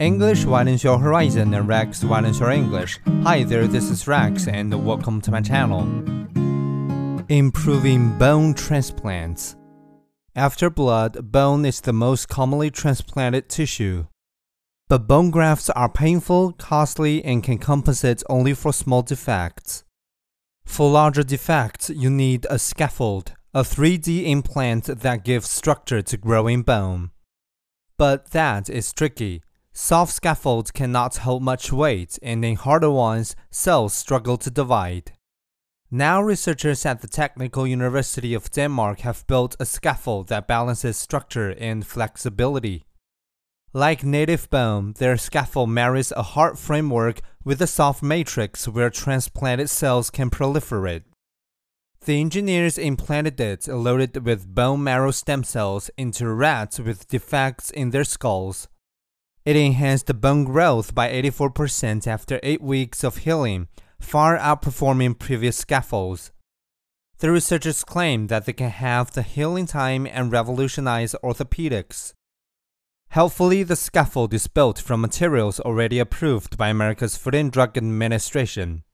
[0.00, 2.98] English widens your horizon and Rex widens your English.
[3.22, 5.82] Hi there, this is Rex and welcome to my channel.
[7.28, 9.56] Improving bone transplants.
[10.34, 14.06] After blood, bone is the most commonly transplanted tissue.
[14.88, 19.84] But bone grafts are painful, costly, and can compensate only for small defects.
[20.64, 26.62] For larger defects, you need a scaffold, a 3D implant that gives structure to growing
[26.62, 27.10] bone.
[27.98, 29.42] But that is tricky.
[29.82, 35.12] Soft scaffolds cannot hold much weight, and in harder ones, cells struggle to divide.
[35.90, 41.54] Now, researchers at the Technical University of Denmark have built a scaffold that balances structure
[41.58, 42.84] and flexibility.
[43.72, 49.70] Like native bone, their scaffold marries a hard framework with a soft matrix where transplanted
[49.70, 51.04] cells can proliferate.
[52.04, 57.90] The engineers implanted it loaded with bone marrow stem cells into rats with defects in
[57.90, 58.68] their skulls.
[59.44, 63.68] It enhanced bone growth by 84% after 8 weeks of healing,
[63.98, 66.30] far outperforming previous scaffolds.
[67.18, 72.12] The researchers claim that they can halve the healing time and revolutionize orthopedics.
[73.08, 78.84] Helpfully, the scaffold is built from materials already approved by America's Food and Drug Administration.